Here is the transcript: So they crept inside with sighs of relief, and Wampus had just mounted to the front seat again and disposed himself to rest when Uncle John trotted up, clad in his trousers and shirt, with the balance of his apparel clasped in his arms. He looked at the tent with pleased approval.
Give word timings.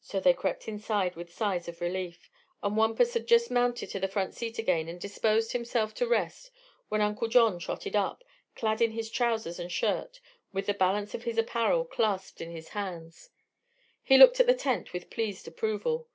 So 0.00 0.20
they 0.20 0.32
crept 0.32 0.68
inside 0.68 1.16
with 1.16 1.34
sighs 1.34 1.68
of 1.68 1.82
relief, 1.82 2.30
and 2.62 2.78
Wampus 2.78 3.12
had 3.12 3.26
just 3.26 3.50
mounted 3.50 3.90
to 3.90 4.00
the 4.00 4.08
front 4.08 4.32
seat 4.32 4.58
again 4.58 4.88
and 4.88 4.98
disposed 4.98 5.52
himself 5.52 5.92
to 5.96 6.06
rest 6.06 6.50
when 6.88 7.02
Uncle 7.02 7.28
John 7.28 7.58
trotted 7.58 7.94
up, 7.94 8.24
clad 8.56 8.80
in 8.80 8.92
his 8.92 9.10
trousers 9.10 9.58
and 9.58 9.70
shirt, 9.70 10.18
with 10.50 10.64
the 10.64 10.72
balance 10.72 11.12
of 11.14 11.24
his 11.24 11.36
apparel 11.36 11.84
clasped 11.84 12.40
in 12.40 12.50
his 12.52 12.70
arms. 12.74 13.28
He 14.02 14.16
looked 14.16 14.40
at 14.40 14.46
the 14.46 14.54
tent 14.54 14.94
with 14.94 15.10
pleased 15.10 15.46
approval. 15.46 16.08